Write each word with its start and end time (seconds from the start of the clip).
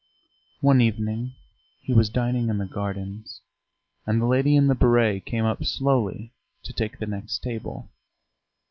One 0.61 0.81
evening 0.81 1.33
he 1.83 1.93
was 1.93 2.09
dining 2.09 2.49
in 2.49 2.57
the 2.57 2.65
gardens, 2.65 3.41
and 4.07 4.19
the 4.19 4.25
lady 4.25 4.55
in 4.55 4.65
the 4.65 4.73
béret 4.73 5.25
came 5.25 5.45
up 5.45 5.63
slowly 5.63 6.33
to 6.63 6.73
take 6.73 6.97
the 6.97 7.05
next 7.05 7.43
table. 7.43 7.87